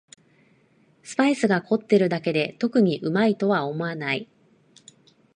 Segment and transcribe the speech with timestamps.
[1.03, 4.27] スパイスが凝ってるだけで特にうまいと思わない